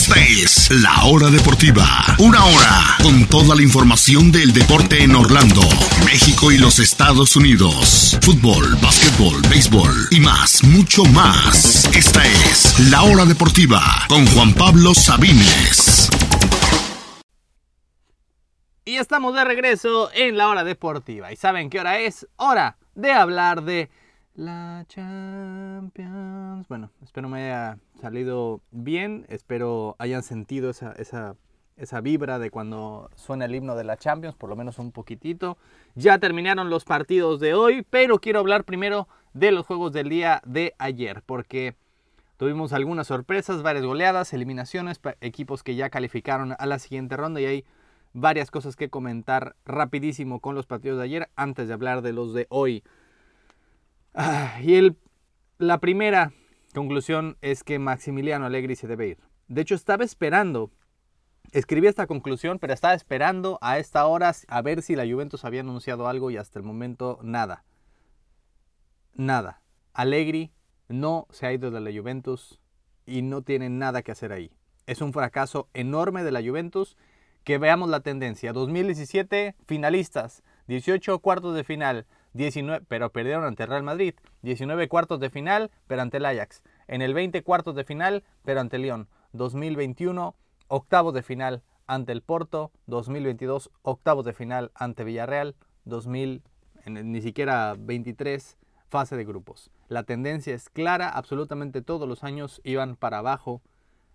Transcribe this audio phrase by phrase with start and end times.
[0.00, 1.84] Esta es La Hora Deportiva.
[2.20, 5.60] Una hora con toda la información del deporte en Orlando,
[6.06, 8.16] México y los Estados Unidos.
[8.22, 11.84] Fútbol, básquetbol, béisbol y más, mucho más.
[11.94, 16.08] Esta es La Hora Deportiva con Juan Pablo Sabines.
[18.86, 21.30] Y estamos de regreso en la hora deportiva.
[21.30, 22.26] ¿Y saben qué hora es?
[22.36, 23.90] Hora de hablar de
[24.34, 26.66] la Champions.
[26.68, 29.26] Bueno, espero me haya salido bien.
[29.28, 31.36] Espero hayan sentido esa, esa,
[31.76, 35.58] esa vibra de cuando suena el himno de la Champions, por lo menos un poquitito.
[35.94, 40.42] Ya terminaron los partidos de hoy, pero quiero hablar primero de los juegos del día
[40.44, 41.76] de ayer, porque
[42.36, 47.46] tuvimos algunas sorpresas, varias goleadas, eliminaciones, equipos que ya calificaron a la siguiente ronda y
[47.46, 47.64] hay
[48.12, 52.34] varias cosas que comentar rapidísimo con los partidos de ayer antes de hablar de los
[52.34, 52.82] de hoy.
[54.14, 54.96] Ah, y el,
[55.58, 56.32] la primera
[56.74, 59.18] conclusión es que Maximiliano Allegri se debe ir.
[59.48, 60.70] De hecho, estaba esperando,
[61.52, 65.60] escribí esta conclusión, pero estaba esperando a esta hora a ver si la Juventus había
[65.60, 67.64] anunciado algo y hasta el momento nada.
[69.14, 69.60] Nada.
[69.92, 70.52] Allegri
[70.88, 72.60] no se ha ido de la Juventus
[73.06, 74.50] y no tiene nada que hacer ahí.
[74.86, 76.96] Es un fracaso enorme de la Juventus
[77.44, 78.52] que veamos la tendencia.
[78.52, 85.30] 2017, finalistas, 18 cuartos de final, 19, pero perdieron ante Real Madrid, 19 cuartos de
[85.30, 86.62] final, pero ante el Ajax.
[86.88, 89.08] En el 20 cuartos de final, pero ante el Lyon.
[89.32, 90.34] 2021,
[90.68, 96.42] octavos de final ante el Porto, 2022, octavos de final ante Villarreal, 2000,
[96.86, 98.56] ni siquiera 23,
[98.88, 99.70] fase de grupos.
[99.88, 103.62] La tendencia es clara, absolutamente todos los años iban para abajo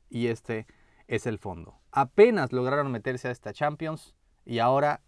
[0.09, 0.67] y este
[1.07, 1.79] es el fondo.
[1.91, 5.01] Apenas lograron meterse a esta Champions y ahora,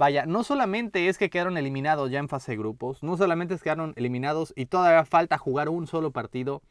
[0.00, 3.60] vaya, no solamente es que quedaron eliminados ya en fase de grupos, no solamente es
[3.60, 6.62] que quedaron eliminados y todavía falta jugar un solo partido,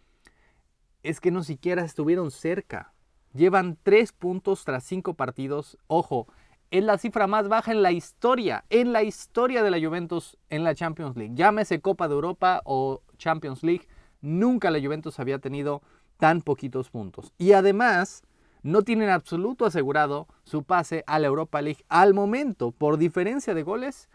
[1.04, 2.92] es que no siquiera estuvieron cerca.
[3.36, 5.78] Llevan tres puntos tras cinco partidos.
[5.86, 6.26] Ojo,
[6.72, 10.64] es la cifra más baja en la historia, en la historia de la Juventus en
[10.64, 11.36] la Champions League.
[11.36, 13.88] Llámese Copa de Europa o Champions League,
[14.22, 15.84] nunca la Juventus había tenido
[16.18, 17.32] tan poquitos puntos.
[17.38, 18.23] Y además,
[18.61, 22.71] no tienen absoluto asegurado su pase a la Europa League al momento.
[22.71, 24.09] Por diferencia de goles,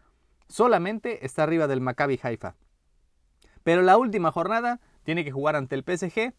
[0.49, 2.55] solamente está arriba del Maccabi Haifa.
[3.63, 6.35] Pero la última jornada tiene que jugar ante el PSG,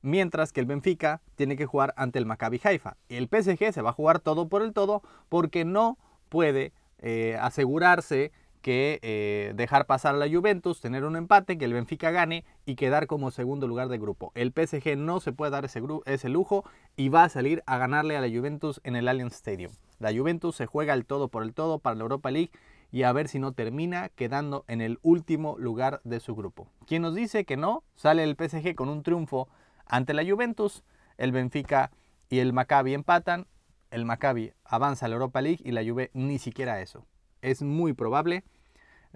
[0.00, 2.96] mientras que el Benfica tiene que jugar ante el Maccabi Haifa.
[3.08, 8.32] El PSG se va a jugar todo por el todo porque no puede eh, asegurarse
[8.64, 12.76] que eh, dejar pasar a la Juventus, tener un empate, que el Benfica gane y
[12.76, 14.32] quedar como segundo lugar de grupo.
[14.34, 16.64] El PSG no se puede dar ese, ese lujo
[16.96, 19.70] y va a salir a ganarle a la Juventus en el Allianz Stadium.
[19.98, 22.52] La Juventus se juega el todo por el todo para la Europa League
[22.90, 26.66] y a ver si no termina quedando en el último lugar de su grupo.
[26.86, 29.46] Quien nos dice que no, sale el PSG con un triunfo
[29.84, 30.84] ante la Juventus,
[31.18, 31.90] el Benfica
[32.30, 33.46] y el Maccabi empatan,
[33.90, 37.04] el Maccabi avanza a la Europa League y la Juve ni siquiera eso.
[37.42, 38.42] Es muy probable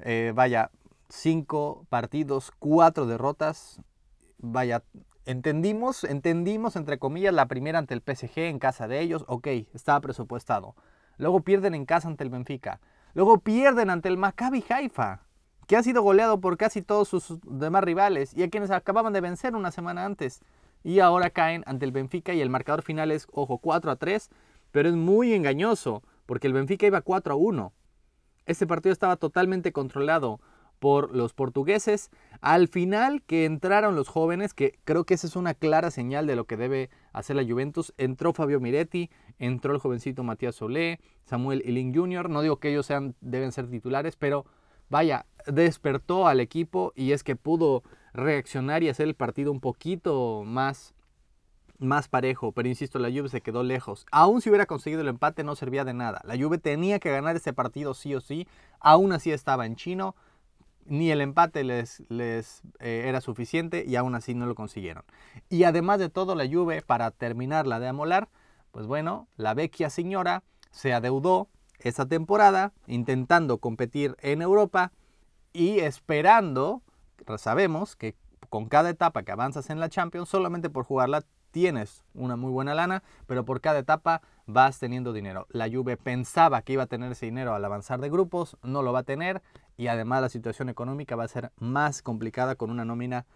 [0.03, 0.70] eh, vaya,
[1.09, 3.81] cinco partidos, cuatro derrotas.
[4.38, 4.84] Vaya,
[5.25, 9.25] entendimos, entendimos entre comillas la primera ante el PSG en casa de ellos.
[9.28, 10.75] Ok, estaba presupuestado.
[11.16, 12.81] Luego pierden en casa ante el Benfica.
[13.14, 15.22] Luego pierden ante el Maccabi Haifa,
[15.66, 19.20] que ha sido goleado por casi todos sus demás rivales y a quienes acababan de
[19.20, 20.41] vencer una semana antes.
[20.84, 24.31] Y ahora caen ante el Benfica y el marcador final es, ojo, 4 a 3,
[24.70, 27.72] pero es muy engañoso porque el Benfica iba 4 a 1.
[28.48, 30.41] Este partido estaba totalmente controlado
[30.78, 32.10] por los portugueses.
[32.41, 36.34] Al final que entraron los jóvenes, que creo que esa es una clara señal de
[36.34, 41.62] lo que debe hacer la Juventus, entró Fabio Miretti, entró el jovencito Matías Solé, Samuel
[41.62, 44.47] Iling Jr., no digo que ellos sean, deben ser titulares, pero
[44.88, 47.82] vaya, despertó al equipo y es que pudo
[48.14, 50.94] reaccionar y hacer el partido un poquito más
[51.78, 54.06] más parejo, pero insisto, la Juve se quedó lejos.
[54.10, 56.20] Aún si hubiera conseguido el empate no servía de nada.
[56.24, 58.46] La Juve tenía que ganar ese partido sí o sí,
[58.80, 60.16] aún así estaba en chino,
[60.84, 65.04] ni el empate les, les eh, era suficiente y aún así no lo consiguieron.
[65.48, 68.28] Y además de todo, la Juve, para terminarla de amolar,
[68.70, 71.48] pues bueno, la vecchia señora se adeudó
[71.78, 74.92] esa temporada intentando competir en Europa
[75.52, 76.82] y esperando,
[77.36, 78.16] sabemos que
[78.48, 82.74] con cada etapa que avanzas en la Champions, solamente por jugarla tienes una muy buena
[82.74, 85.46] lana, pero por cada etapa vas teniendo dinero.
[85.50, 88.92] La Juve pensaba que iba a tener ese dinero al avanzar de grupos, no lo
[88.92, 89.42] va a tener
[89.76, 93.26] y además la situación económica va a ser más complicada con una nómina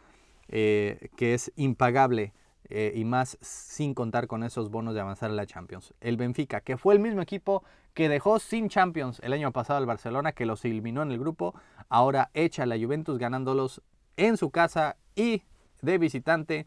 [0.49, 2.33] eh, que es impagable
[2.69, 5.95] eh, y más sin contar con esos bonos de avanzar en la Champions.
[6.01, 7.63] El Benfica, que fue el mismo equipo
[7.95, 11.55] que dejó sin Champions el año pasado al Barcelona, que los eliminó en el grupo,
[11.89, 13.83] ahora echa a la Juventus ganándolos
[14.17, 15.43] en su casa y
[15.83, 16.67] de visitante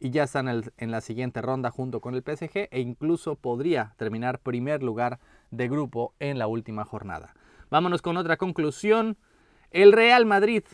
[0.00, 4.40] y ya están en la siguiente ronda junto con el PSG e incluso podría terminar
[4.40, 5.20] primer lugar
[5.50, 7.34] de grupo en la última jornada.
[7.70, 9.18] Vámonos con otra conclusión.
[9.70, 10.64] El Real Madrid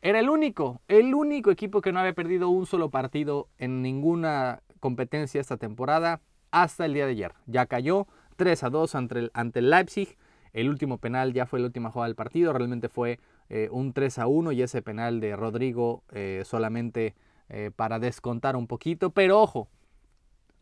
[0.00, 4.62] era el único, el único equipo que no había perdido un solo partido en ninguna
[4.80, 7.34] competencia esta temporada hasta el día de ayer.
[7.46, 8.06] Ya cayó
[8.36, 10.16] 3 a 2 ante el, ante el Leipzig.
[10.54, 12.54] El último penal ya fue la última jugada del partido.
[12.54, 17.14] Realmente fue eh, un 3 a 1 y ese penal de Rodrigo eh, solamente
[17.50, 19.10] eh, para descontar un poquito.
[19.10, 19.68] Pero ojo,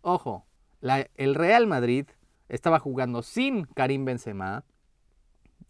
[0.00, 0.46] ojo,
[0.80, 2.06] el Real Madrid
[2.48, 4.64] estaba jugando sin Karim Benzema,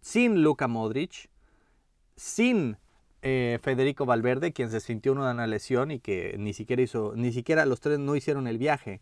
[0.01, 1.29] sin Luka Modric,
[2.17, 2.77] sin
[3.23, 7.67] eh, Federico Valverde, quien se sintió una lesión y que ni siquiera hizo, ni siquiera
[7.67, 9.01] los tres no hicieron el viaje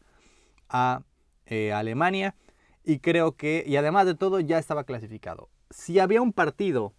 [0.68, 1.02] a
[1.44, 2.34] eh, Alemania.
[2.82, 5.50] Y creo que, y además de todo, ya estaba clasificado.
[5.70, 6.94] Si había un partido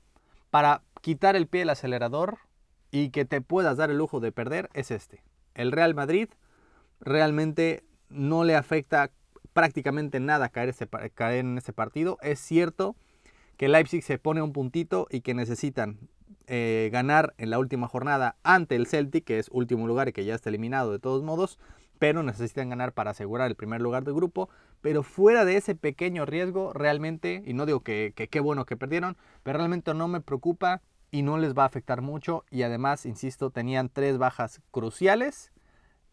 [0.49, 2.37] para quitar el pie del acelerador
[2.92, 5.24] y que te puedas dar el lujo de perder, es este.
[5.56, 6.30] El Real Madrid
[7.00, 9.12] realmente no le afecta
[9.54, 10.74] prácticamente nada caer,
[11.13, 12.18] caer en ese partido.
[12.22, 12.95] Es cierto
[13.57, 15.98] que Leipzig se pone un puntito y que necesitan
[16.45, 20.25] eh, ganar en la última jornada ante el Celtic, que es último lugar y que
[20.25, 21.60] ya está eliminado de todos modos,
[22.00, 24.50] pero necesitan ganar para asegurar el primer lugar del grupo.
[24.81, 29.18] Pero fuera de ese pequeño riesgo, realmente, y no digo que qué bueno que perdieron,
[29.42, 30.81] pero realmente no me preocupa
[31.17, 32.45] y no les va a afectar mucho.
[32.51, 35.51] Y además, insisto, tenían tres bajas cruciales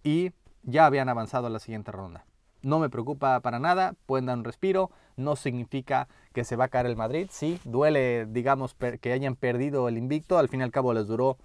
[0.02, 2.24] y ya habían avanzado a la siguiente ronda.
[2.62, 6.68] No me preocupa para nada, pueden dar un respiro, no significa que se va a
[6.68, 10.70] caer el Madrid, sí, duele, digamos, que hayan perdido el invicto, al fin y al
[10.70, 11.36] cabo les duró,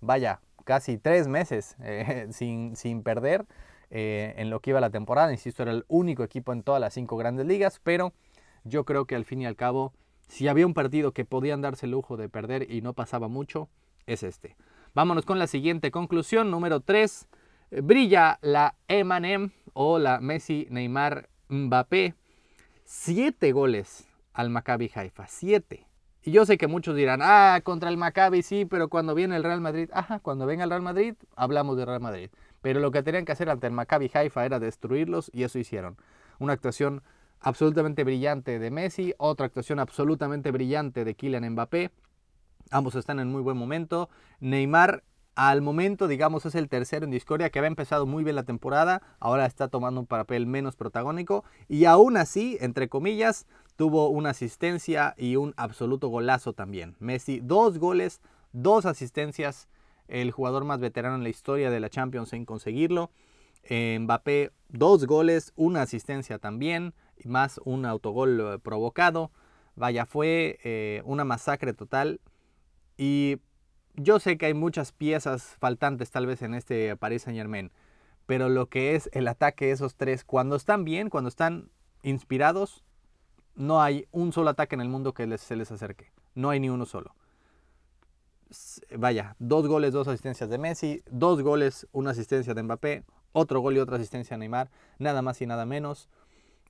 [0.00, 3.46] vaya, casi tres meses eh, sin, sin, perder
[3.90, 6.94] eh, en lo que iba la temporada, insisto, era el único equipo en todas las
[6.94, 8.12] cinco grandes ligas, pero
[8.62, 9.92] yo creo que al fin y al cabo,
[10.28, 13.68] si había un partido que podían darse el lujo de perder y no pasaba mucho,
[14.06, 14.56] es este.
[14.94, 17.28] Vámonos con la siguiente conclusión, número 3
[17.70, 22.14] brilla la Emanem o la Messi Neymar Mbappé.
[22.84, 25.86] Siete goles al Maccabi Haifa, siete.
[26.22, 29.44] Y yo sé que muchos dirán, ah, contra el Maccabi sí, pero cuando viene el
[29.44, 32.30] Real Madrid, ajá, cuando venga el Real Madrid, hablamos de Real Madrid.
[32.60, 35.96] Pero lo que tenían que hacer ante el Maccabi Haifa era destruirlos y eso hicieron.
[36.38, 37.02] Una actuación
[37.40, 41.90] absolutamente brillante de Messi, otra actuación absolutamente brillante de Kylian Mbappé.
[42.70, 44.10] Ambos están en muy buen momento.
[44.40, 45.04] Neymar
[45.38, 49.02] al momento, digamos, es el tercero en discordia que había empezado muy bien la temporada,
[49.20, 53.46] ahora está tomando un papel menos protagónico y aún así, entre comillas,
[53.76, 56.96] tuvo una asistencia y un absoluto golazo también.
[56.98, 58.20] Messi, dos goles,
[58.52, 59.68] dos asistencias,
[60.08, 63.12] el jugador más veterano en la historia de la Champions en conseguirlo.
[63.70, 69.30] Mbappé, dos goles, una asistencia también, más un autogol eh, provocado.
[69.74, 72.20] Vaya, fue eh, una masacre total.
[72.96, 73.38] Y
[73.94, 77.70] yo sé que hay muchas piezas faltantes tal vez en este Paris Saint Germain,
[78.26, 81.70] pero lo que es el ataque de esos tres, cuando están bien, cuando están
[82.02, 82.84] inspirados,
[83.54, 86.12] no hay un solo ataque en el mundo que se les acerque.
[86.34, 87.14] No hay ni uno solo.
[88.96, 93.76] Vaya, dos goles, dos asistencias de Messi, dos goles, una asistencia de Mbappé, otro gol
[93.76, 96.08] y otra asistencia de Neymar, nada más y nada menos.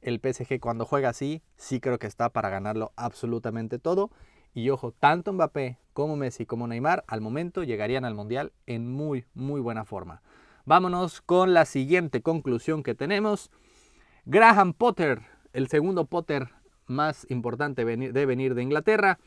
[0.00, 4.10] El PSG cuando juega así, sí creo que está para ganarlo absolutamente todo.
[4.54, 9.24] Y ojo, tanto Mbappé como Messi como Neymar al momento llegarían al Mundial en muy,
[9.34, 10.22] muy buena forma.
[10.64, 13.50] Vámonos con la siguiente conclusión que tenemos.
[14.24, 15.22] Graham Potter,
[15.52, 16.50] el segundo Potter
[16.86, 19.19] más importante de venir de Inglaterra,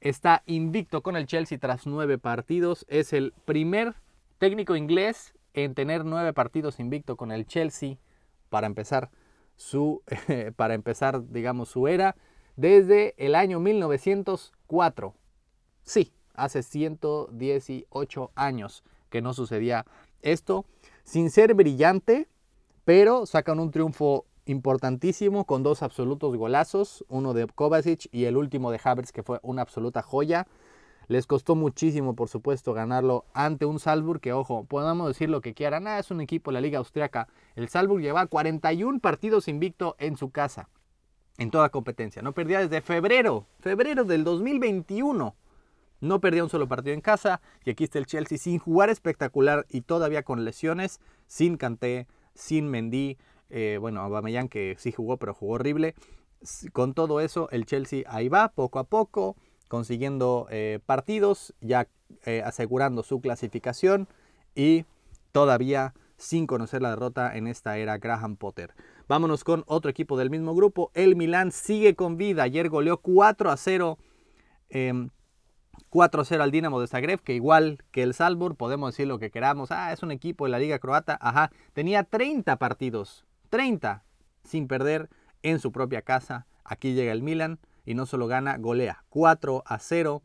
[0.00, 2.84] está invicto con el Chelsea tras nueve partidos.
[2.88, 3.94] Es el primer
[4.38, 7.96] técnico inglés en tener nueve partidos invicto con el Chelsea
[8.48, 9.10] para empezar
[9.58, 10.02] su,
[10.56, 12.16] para empezar, digamos, su era
[12.56, 15.14] desde el año 1904.
[15.82, 19.84] Sí, hace 118 años que no sucedía
[20.22, 20.64] esto,
[21.04, 22.28] sin ser brillante,
[22.84, 28.70] pero sacan un triunfo importantísimo con dos absolutos golazos, uno de Kovacic y el último
[28.70, 30.46] de Havertz que fue una absoluta joya.
[31.08, 35.54] Les costó muchísimo, por supuesto, ganarlo ante un Salzburg que, ojo, podemos decir lo que
[35.54, 37.28] quieran, ah, es un equipo de la Liga Austriaca.
[37.56, 40.68] El Salzburg lleva 41 partidos invicto en su casa
[41.38, 42.20] en toda competencia.
[42.20, 45.34] No perdía desde febrero, febrero del 2021.
[46.00, 47.40] No perdía un solo partido en casa.
[47.64, 52.68] Y aquí está el Chelsea sin jugar espectacular y todavía con lesiones, sin Kanté, sin
[52.68, 53.16] Mendy.
[53.50, 55.94] Eh, bueno, Aubameyang que sí jugó, pero jugó horrible.
[56.72, 59.36] Con todo eso, el Chelsea ahí va, poco a poco,
[59.68, 61.88] consiguiendo eh, partidos, ya
[62.24, 64.08] eh, asegurando su clasificación
[64.54, 64.84] y
[65.32, 68.74] todavía sin conocer la derrota en esta era Graham Potter.
[69.08, 70.90] Vámonos con otro equipo del mismo grupo.
[70.94, 72.42] El Milan sigue con vida.
[72.42, 73.98] Ayer goleó 4 a 0
[74.68, 75.10] em,
[75.90, 79.70] 4-0 al Dinamo de Zagreb, que igual que el Salzburg, podemos decir lo que queramos,
[79.70, 84.02] ah, es un equipo de la liga croata, ajá, tenía 30 partidos, 30
[84.42, 85.08] sin perder
[85.42, 86.46] en su propia casa.
[86.64, 87.58] Aquí llega el Milan
[87.88, 90.20] y no solo gana, golea 4 a 0.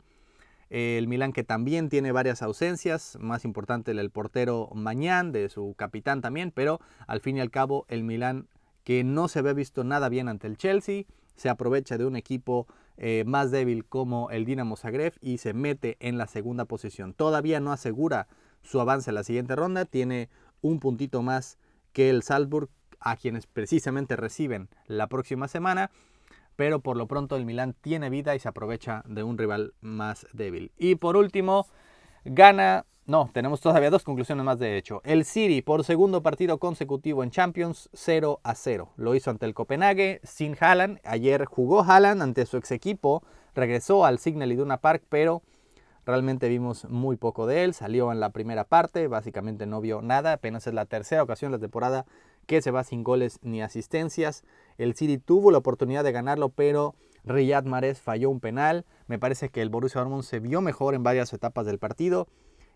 [0.68, 6.20] El Milan que también tiene varias ausencias, más importante el portero Mañán, de su capitán
[6.20, 8.48] también, pero al fin y al cabo el Milan
[8.82, 11.04] que no se había visto nada bien ante el Chelsea,
[11.36, 12.66] se aprovecha de un equipo
[12.98, 17.14] eh, más débil como el Dinamo Zagreb y se mete en la segunda posición.
[17.14, 18.28] Todavía no asegura
[18.62, 20.28] su avance en la siguiente ronda, tiene
[20.60, 21.56] un puntito más
[21.94, 22.68] que el Salzburg,
[23.00, 25.90] a quienes precisamente reciben la próxima semana,
[26.56, 30.26] pero por lo pronto el Milan tiene vida y se aprovecha de un rival más
[30.32, 30.72] débil.
[30.78, 31.66] Y por último,
[32.24, 35.02] gana no, tenemos todavía dos conclusiones más de hecho.
[35.04, 38.94] El City por segundo partido consecutivo en Champions 0 a 0.
[38.96, 41.00] Lo hizo ante el Copenhague sin Haaland.
[41.04, 43.22] Ayer jugó Haaland ante su ex equipo.
[43.54, 45.42] Regresó al Signal Iduna Park, pero
[46.06, 47.74] realmente vimos muy poco de él.
[47.74, 50.32] Salió en la primera parte, básicamente no vio nada.
[50.32, 52.06] Apenas es la tercera ocasión de la temporada
[52.46, 54.44] que se va sin goles ni asistencias.
[54.78, 58.84] El City tuvo la oportunidad de ganarlo, pero Riyad Mahrez falló un penal.
[59.06, 62.28] Me parece que el Borussia Dortmund se vio mejor en varias etapas del partido.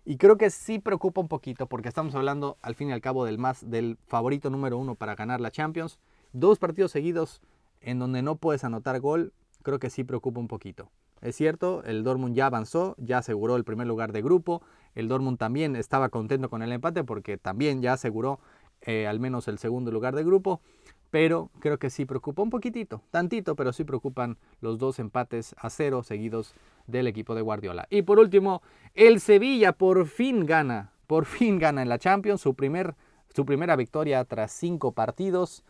[0.05, 3.25] Y creo que sí preocupa un poquito porque estamos hablando al fin y al cabo
[3.25, 5.99] del más del favorito número uno para ganar la Champions.
[6.33, 7.43] Dos partidos seguidos
[7.81, 10.91] en donde no puedes anotar gol, creo que sí preocupa un poquito.
[11.21, 14.63] Es cierto, el Dortmund ya avanzó, ya aseguró el primer lugar de grupo.
[14.95, 18.39] El Dortmund también estaba contento con el empate porque también ya aseguró
[18.83, 20.61] eh, al menos el segundo lugar de grupo
[21.11, 25.71] pero creo que sí preocupa un poquitito, tantito, pero sí preocupan los dos empates a
[25.71, 26.55] cero seguidos
[26.87, 27.87] del equipo de Guardiola.
[27.91, 28.63] Y por último,
[28.95, 32.95] el Sevilla por fin gana, por fin gana en la Champions, su, primer,
[33.35, 35.65] su primera victoria tras cinco partidos,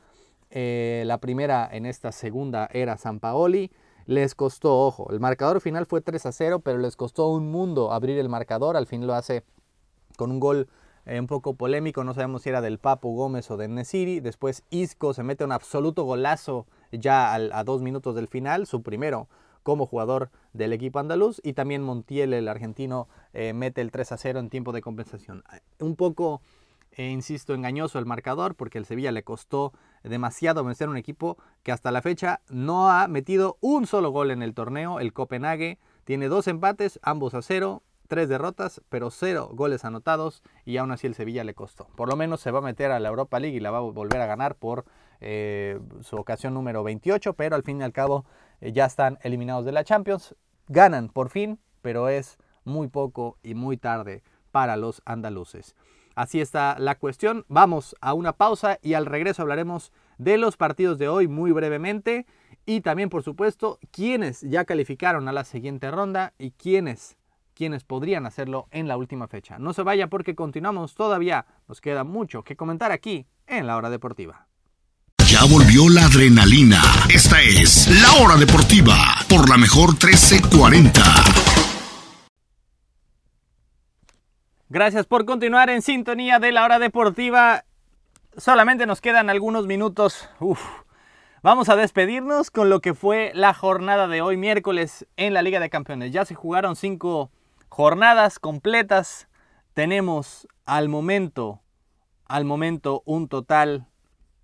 [0.51, 3.71] eh, la primera en esta segunda era San Paoli.
[4.07, 7.93] Les costó, ojo, el marcador final fue 3 a 0, pero les costó un mundo
[7.93, 9.45] abrir el marcador, al fin lo hace
[10.17, 10.69] con un gol
[11.17, 14.21] un poco polémico, no sabemos si era del Papu Gómez o de Nesiri.
[14.21, 19.29] Después Isco se mete un absoluto golazo ya a dos minutos del final, su primero
[19.63, 21.41] como jugador del equipo andaluz.
[21.43, 25.45] Y también Montiel, el argentino, eh, mete el 3 a 0 en tiempo de compensación.
[25.79, 26.43] Un poco,
[26.93, 29.73] eh, insisto, engañoso el marcador porque el Sevilla le costó
[30.03, 34.43] demasiado vencer un equipo que hasta la fecha no ha metido un solo gol en
[34.43, 35.01] el torneo.
[35.01, 40.79] El Copenhague tiene dos empates, ambos a cero tres derrotas, pero cero goles anotados y
[40.79, 41.87] aún así el Sevilla le costó.
[41.97, 43.83] Por lo menos se va a meter a la Europa League y la va a
[43.83, 44.85] volver a ganar por
[45.21, 48.25] eh, su ocasión número 28, pero al fin y al cabo
[48.61, 50.35] eh, ya están eliminados de la Champions.
[50.67, 55.77] Ganan por fin, pero es muy poco y muy tarde para los andaluces.
[56.15, 57.45] Así está la cuestión.
[57.49, 62.27] Vamos a una pausa y al regreso hablaremos de los partidos de hoy muy brevemente
[62.67, 67.17] y también, por supuesto, quienes ya calificaron a la siguiente ronda y quienes
[67.59, 69.59] quienes podrían hacerlo en la última fecha.
[69.59, 73.91] No se vaya porque continuamos todavía, nos queda mucho que comentar aquí en la hora
[73.91, 74.47] deportiva.
[75.27, 76.81] Ya volvió la adrenalina.
[77.13, 78.95] Esta es la hora deportiva
[79.29, 81.03] por la mejor 1340.
[84.69, 87.65] Gracias por continuar en sintonía de la hora deportiva.
[88.37, 90.29] Solamente nos quedan algunos minutos.
[91.43, 95.59] Vamos a despedirnos con lo que fue la jornada de hoy miércoles en la Liga
[95.59, 96.13] de Campeones.
[96.13, 97.33] Ya se jugaron cinco
[97.69, 99.29] jornadas completas.
[99.75, 101.63] Tenemos al momento,
[102.27, 103.87] al momento un total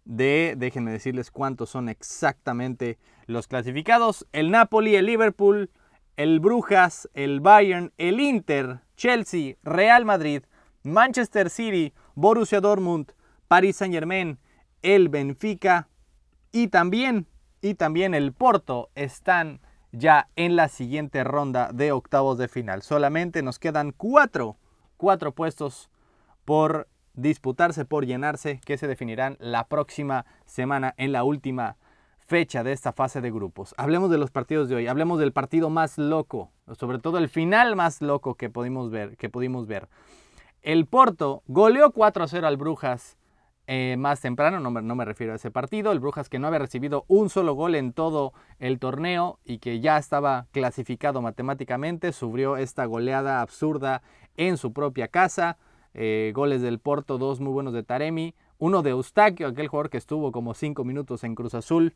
[0.05, 4.27] de, déjenme decirles cuántos son exactamente los clasificados.
[4.33, 5.71] El Napoli, el Liverpool,
[6.17, 10.43] el Brujas, el Bayern, el Inter, Chelsea, Real Madrid,
[10.83, 13.13] Manchester City, Borussia Dortmund,
[13.49, 14.39] Paris Saint Germain,
[14.83, 15.89] el Benfica
[16.53, 17.27] y también,
[17.61, 19.61] y también el Porto están
[19.97, 22.83] ya en la siguiente ronda de octavos de final.
[22.83, 24.57] Solamente nos quedan cuatro,
[24.97, 25.89] cuatro puestos
[26.45, 31.77] por disputarse, por llenarse, que se definirán la próxima semana en la última
[32.19, 33.75] fecha de esta fase de grupos.
[33.79, 37.77] Hablemos de los partidos de hoy, hablemos del partido más loco, sobre todo el final
[37.77, 39.17] más loco que pudimos ver.
[39.17, 39.89] Que pudimos ver.
[40.63, 43.17] El Porto goleó 4 a 0 al Brujas
[43.67, 47.05] eh, más temprano, no me, refiero a ese partido, el Brujas que no había recibido
[47.09, 52.85] un solo gol en todo el torneo y que ya estaba clasificado matemáticamente, sufrió esta
[52.85, 54.03] goleada absurda
[54.37, 55.57] en su propia casa,
[55.95, 59.99] eh, goles del Porto, dos muy buenos de Taremi, uno de Eustaquio, aquel jugador que
[59.99, 61.95] estuvo como cinco minutos en Cruz Azul,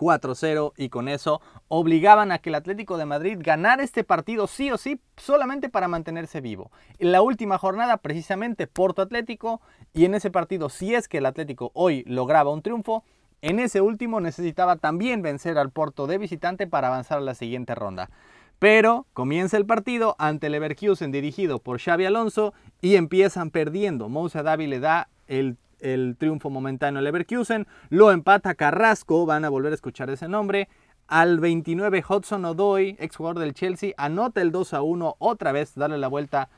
[0.00, 4.70] 4-0 y con eso obligaban a que el Atlético de Madrid ganara este partido sí
[4.70, 6.72] o sí solamente para mantenerse vivo.
[6.98, 9.60] En la última jornada precisamente Porto Atlético
[9.92, 13.04] y en ese partido si es que el Atlético hoy lograba un triunfo,
[13.42, 17.74] en ese último necesitaba también vencer al Porto de visitante para avanzar a la siguiente
[17.74, 18.10] ronda.
[18.58, 24.08] Pero comienza el partido ante Leverkusen dirigido por Xavi Alonso y empiezan perdiendo.
[24.08, 29.72] Moussa Davi le da el, el triunfo momentáneo Leverkusen, lo empata Carrasco, van a volver
[29.72, 30.68] a escuchar ese nombre.
[31.06, 35.74] Al 29 Hudson Odoi, ex jugador del Chelsea, anota el 2 a 1, otra vez
[35.74, 36.48] darle la vuelta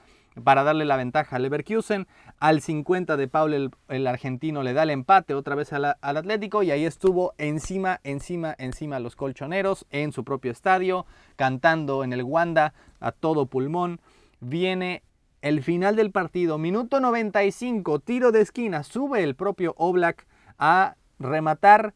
[0.44, 2.06] para darle la ventaja al Leverkusen.
[2.38, 6.70] Al 50 de Paul el, argentino le da el empate otra vez al, Atlético y
[6.70, 12.74] ahí estuvo encima, encima, encima los colchoneros en su propio estadio, cantando en el Wanda
[13.00, 14.00] a todo pulmón.
[14.40, 15.02] Viene
[15.42, 20.26] el final del partido, minuto 95, tiro de esquina, sube el propio Oblak
[20.58, 21.94] a rematar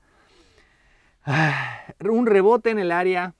[2.01, 3.35] un rebote en el área,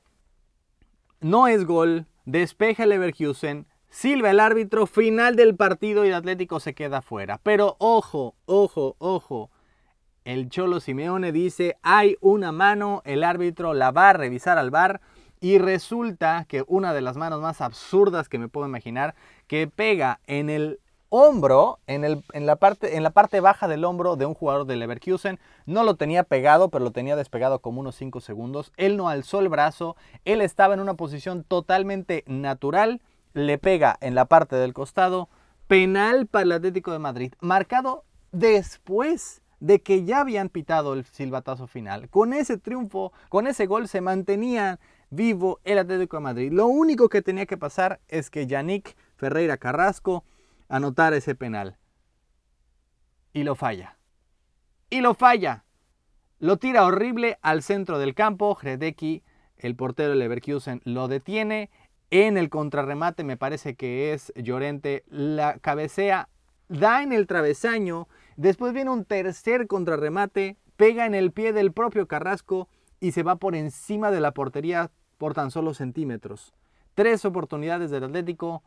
[1.21, 6.75] no es gol, despeja Leverkusen, Silva el árbitro, final del partido y el Atlético se
[6.75, 7.41] queda fuera.
[7.43, 9.51] Pero ojo, ojo, ojo.
[10.25, 15.01] El Cholo Simeone dice, hay una mano, el árbitro la va a revisar al bar
[15.41, 19.15] y resulta que una de las manos más absurdas que me puedo imaginar,
[19.47, 23.85] que pega en el hombro, en, el, en, la parte, en la parte baja del
[23.85, 25.39] hombro de un jugador de Leverkusen.
[25.65, 28.73] No lo tenía pegado, pero lo tenía despegado como unos 5 segundos.
[28.77, 33.01] Él no alzó el brazo, él estaba en una posición totalmente natural
[33.37, 35.29] le pega en la parte del costado,
[35.67, 41.67] penal para el Atlético de Madrid, marcado después de que ya habían pitado el silbatazo
[41.67, 42.09] final.
[42.09, 44.79] Con ese triunfo, con ese gol se mantenía
[45.11, 46.53] vivo el Atlético de Madrid.
[46.53, 50.25] Lo único que tenía que pasar es que Yannick Ferreira Carrasco
[50.69, 51.79] anotara ese penal.
[53.33, 53.99] Y lo falla.
[54.91, 55.65] Y lo falla.
[56.39, 58.57] Lo tira horrible al centro del campo.
[58.61, 59.23] Hredeki,
[59.57, 61.71] el portero de Leverkusen, lo detiene
[62.11, 65.05] en el contrarremate me parece que es Llorente.
[65.09, 66.29] La cabecea,
[66.69, 68.09] da en el travesaño.
[68.37, 72.69] Después viene un tercer contrarremate, pega en el pie del propio Carrasco
[73.01, 76.55] y se va por encima de la portería por tan solo centímetros.
[76.95, 78.63] Tres oportunidades del Atlético,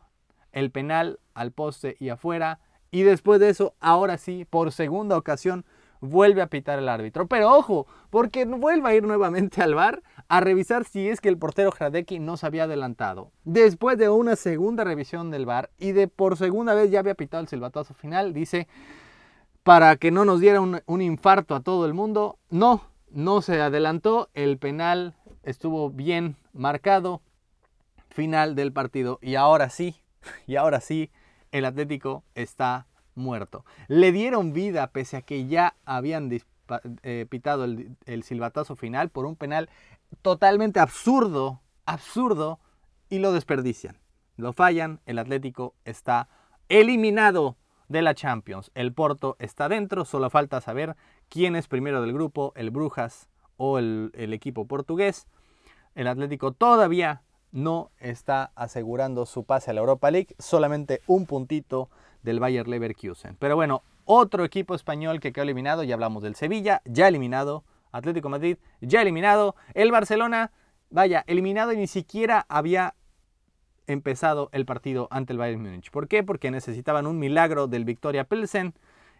[0.51, 2.59] el penal al poste y afuera.
[2.91, 5.65] Y después de eso, ahora sí, por segunda ocasión,
[6.01, 7.27] vuelve a pitar el árbitro.
[7.27, 11.38] Pero ojo, porque vuelve a ir nuevamente al bar a revisar si es que el
[11.38, 13.31] portero Hradecki no se había adelantado.
[13.43, 17.41] Después de una segunda revisión del bar y de por segunda vez ya había pitado
[17.41, 18.67] el silbatazo final, dice,
[19.63, 23.62] para que no nos diera un, un infarto a todo el mundo, no, no se
[23.62, 27.21] adelantó, el penal estuvo bien marcado,
[28.09, 29.95] final del partido y ahora sí,
[30.47, 31.12] y ahora sí,
[31.51, 33.65] el Atlético está muerto.
[33.88, 36.29] Le dieron vida pese a que ya habían
[37.03, 39.69] eh, pitado el, silbatazo final por un penal
[40.21, 42.60] totalmente absurdo, absurdo,
[43.10, 43.97] y lo desperdician.
[44.38, 46.29] Lo fallan, el Atlético está
[46.69, 48.71] eliminado de la Champions.
[48.75, 50.95] El Porto está dentro, solo falta saber
[51.27, 55.27] quién es primero del grupo, el Brujas o el, el, equipo portugués.
[55.95, 61.89] El Atlético todavía no está asegurando su pase a la Europa League, solamente un puntito
[62.23, 63.35] del Bayer Leverkusen.
[63.39, 68.29] Pero bueno, otro equipo español que quedó eliminado, ya hablamos del Sevilla, ya eliminado, Atlético
[68.29, 70.51] Madrid, ya eliminado, el Barcelona,
[70.89, 72.95] vaya, eliminado y ni siquiera había
[73.88, 75.89] empezado el partido ante el Bayern Múnich.
[75.91, 76.23] ¿Por qué?
[76.23, 78.73] Porque necesitaban un milagro del Victoria Pilsen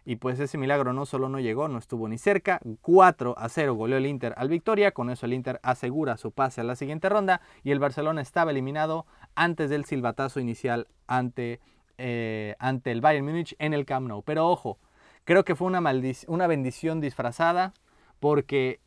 [0.04, 2.60] y pues ese milagro no solo no llegó, no estuvo ni cerca.
[2.80, 6.60] 4 a 0 goleó el Inter al Victoria, con eso el Inter asegura su pase
[6.60, 11.60] a la siguiente ronda y el Barcelona estaba eliminado antes del silbatazo inicial ante
[12.02, 14.22] eh, ante el Bayern Múnich en el Camp Nou.
[14.22, 14.78] Pero ojo,
[15.24, 15.82] creo que fue una,
[16.28, 17.74] una bendición disfrazada
[18.20, 18.80] porque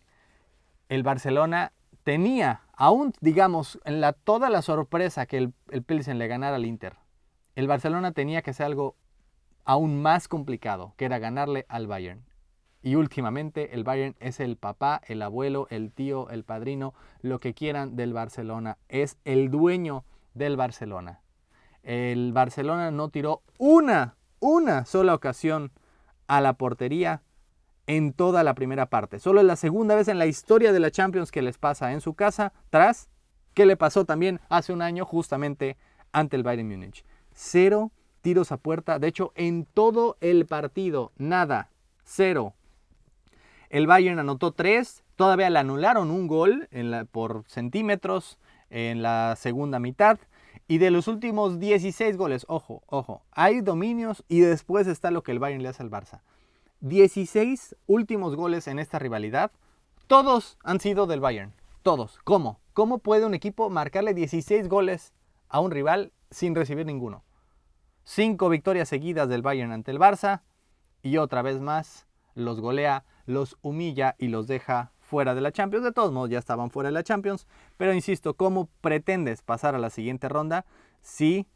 [0.90, 1.74] el Barcelona
[2.04, 6.66] tenía, aún digamos, en la, toda la sorpresa que el, el Pilsen le ganara al
[6.66, 6.96] Inter,
[7.56, 8.96] el Barcelona tenía que hacer algo
[9.66, 12.26] aún más complicado, que era ganarle al Bayern.
[12.82, 17.54] Y últimamente el Bayern es el papá, el abuelo, el tío, el padrino, lo que
[17.54, 18.78] quieran del Barcelona.
[18.90, 21.24] Es el dueño del Barcelona
[21.84, 25.72] el Barcelona no tiró una, una sola ocasión
[26.28, 27.22] a la portería
[27.86, 29.20] en toda la primera parte.
[29.20, 32.02] Solo es la segunda vez en la historia de la Champions que les pasa en
[32.02, 33.10] su casa, tras
[33.54, 35.78] que le pasó también hace un año justamente
[36.14, 37.04] ante el Bayern Múnich.
[37.34, 37.92] Cero
[38.24, 41.70] tiros a puerta, de hecho en todo el partido, nada,
[42.04, 42.54] cero.
[43.70, 46.70] El Bayern anotó tres, todavía le anularon un gol
[47.12, 50.18] por centímetros en la segunda mitad.
[50.68, 55.34] Y de los últimos 16 goles, ojo, ojo, hay dominios y después está lo que
[55.34, 56.22] el Bayern le hace al Barça.
[56.80, 59.52] 16 últimos goles en esta rivalidad,
[60.08, 61.54] todos han sido del Bayern.
[61.82, 62.20] Todos.
[62.24, 62.60] ¿Cómo?
[62.74, 65.12] ¿Cómo puede un equipo marcarle 16 goles
[65.50, 67.24] a un rival sin recibir ninguno?
[68.04, 70.42] Cinco victorias seguidas del Bayern ante el Barça
[71.02, 75.86] y otra vez más los golea, los humilla y los deja fuera de la Champions.
[75.86, 77.48] De todos modos, ya estaban fuera de la Champions.
[77.78, 80.66] Pero insisto, ¿cómo pretendes pasar a la siguiente ronda
[81.02, 81.48] si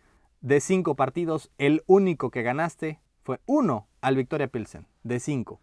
[0.42, 4.86] de cinco partidos el único que ganaste fue uno al Victoria Pilsen?
[5.04, 5.60] De cinco.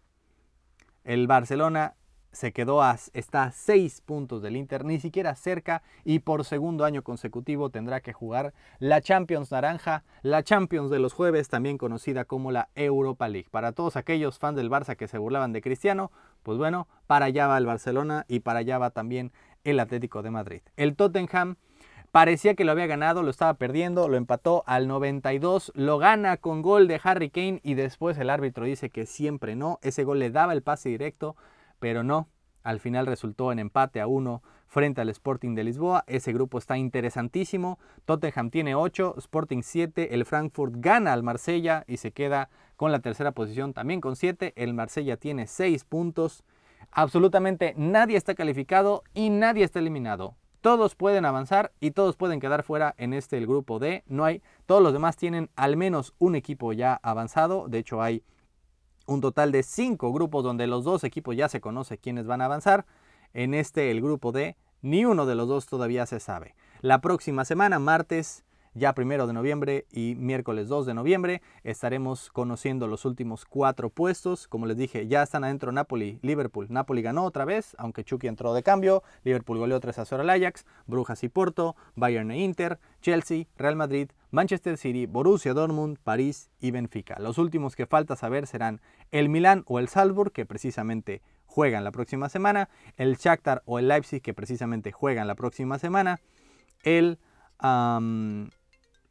[1.03, 1.95] El Barcelona
[2.35, 6.83] se quedó a, está a 6 puntos del Inter, ni siquiera cerca y por segundo
[6.83, 12.25] año consecutivo tendrá que jugar la Champions Naranja, la Champions de los jueves, también conocida
[12.25, 13.47] como la Europa League.
[13.49, 16.11] Para todos aquellos fans del Barça que se burlaban de Cristiano,
[16.43, 19.31] pues bueno, para allá va el Barcelona y para allá va también
[19.63, 20.61] el Atlético de Madrid.
[20.75, 21.55] El Tottenham
[22.11, 26.61] parecía que lo había ganado, lo estaba perdiendo, lo empató al 92, lo gana con
[26.61, 30.31] gol de Harry Kane y después el árbitro dice que siempre no, ese gol le
[30.31, 31.35] daba el pase directo
[31.85, 32.29] pero no.
[32.63, 36.03] Al final resultó en empate a uno frente al Sporting de Lisboa.
[36.07, 37.77] Ese grupo está interesantísimo.
[38.05, 43.01] Tottenham tiene 8, Sporting 7, el Frankfurt gana al Marsella y se queda con la
[43.01, 44.53] tercera posición también con 7.
[44.55, 46.43] El Marsella tiene 6 puntos.
[46.89, 50.33] Absolutamente nadie está calificado y nadie está eliminado.
[50.61, 54.03] Todos pueden avanzar y todos pueden quedar fuera en este el grupo D.
[54.07, 57.67] No hay, todos los demás tienen al menos un equipo ya avanzado.
[57.67, 58.23] De hecho hay
[59.05, 62.45] un total de cinco grupos donde los dos equipos ya se conoce quiénes van a
[62.45, 62.85] avanzar.
[63.33, 66.55] En este, el grupo D, ni uno de los dos todavía se sabe.
[66.81, 68.43] La próxima semana, martes
[68.75, 74.47] ya primero de noviembre y miércoles 2 de noviembre estaremos conociendo los últimos cuatro puestos.
[74.49, 76.67] Como les dije, ya están adentro Napoli, Liverpool.
[76.69, 79.01] Napoli ganó otra vez, aunque Chucky entró de cambio.
[79.23, 83.77] Liverpool goleó 3 a 0 al Ajax, Brujas y Porto, Bayern e Inter, Chelsea, Real
[83.77, 87.17] Madrid, Manchester City, Borussia Dortmund, París y Benfica.
[87.19, 91.91] Los últimos que falta saber serán el Milán o el Salzburg, que precisamente juegan la
[91.91, 96.19] próxima semana, el Shakhtar o el Leipzig, que precisamente juegan la próxima semana,
[96.83, 97.17] el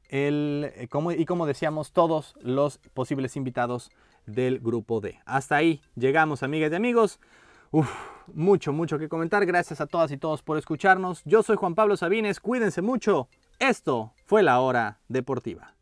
[0.08, 0.88] el, eh,
[1.18, 3.90] y como decíamos, todos los posibles invitados
[4.26, 5.20] del grupo D.
[5.26, 7.20] Hasta ahí llegamos, amigas y amigos.
[8.32, 9.44] Mucho, mucho que comentar.
[9.44, 11.22] Gracias a todas y todos por escucharnos.
[11.24, 12.40] Yo soy Juan Pablo Sabines.
[12.40, 13.28] Cuídense mucho.
[13.58, 15.74] Esto fue la hora deportiva.